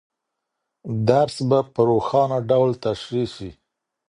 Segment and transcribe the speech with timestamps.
[1.07, 3.49] درس به په روښانه ډول تشریح سي.